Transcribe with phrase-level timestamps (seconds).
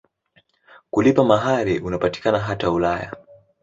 [0.89, 3.13] Kulipa mahari unapatikana hata Ulaya.